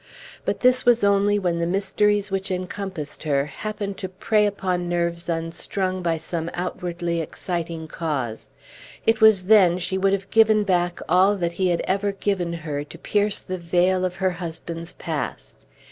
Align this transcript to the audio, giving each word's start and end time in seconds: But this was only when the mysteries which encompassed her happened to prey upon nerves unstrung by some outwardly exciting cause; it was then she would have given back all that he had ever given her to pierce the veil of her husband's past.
But 0.45 0.61
this 0.61 0.83
was 0.83 1.03
only 1.03 1.37
when 1.37 1.59
the 1.59 1.67
mysteries 1.67 2.31
which 2.31 2.49
encompassed 2.49 3.21
her 3.21 3.45
happened 3.45 3.97
to 3.97 4.09
prey 4.09 4.47
upon 4.47 4.89
nerves 4.89 5.29
unstrung 5.29 6.01
by 6.01 6.17
some 6.17 6.49
outwardly 6.55 7.21
exciting 7.21 7.87
cause; 7.87 8.49
it 9.05 9.21
was 9.21 9.43
then 9.43 9.77
she 9.77 9.99
would 9.99 10.13
have 10.13 10.31
given 10.31 10.63
back 10.63 11.01
all 11.07 11.35
that 11.35 11.53
he 11.53 11.67
had 11.67 11.81
ever 11.81 12.11
given 12.13 12.51
her 12.51 12.83
to 12.83 12.97
pierce 12.97 13.41
the 13.41 13.59
veil 13.59 14.03
of 14.03 14.15
her 14.15 14.31
husband's 14.31 14.93
past. 14.93 15.59